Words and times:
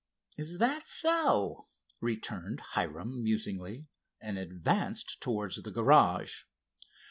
"Is 0.35 0.57
that 0.57 0.87
so?" 0.87 1.67
returned 2.01 2.61
Hiram 2.71 3.23
musingly, 3.23 3.85
and 4.19 4.39
advanced 4.39 5.21
towards 5.21 5.61
the 5.61 5.69
garage. 5.69 6.41